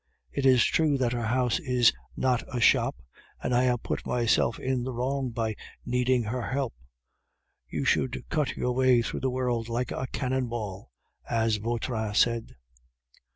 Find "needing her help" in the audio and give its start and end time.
5.85-6.73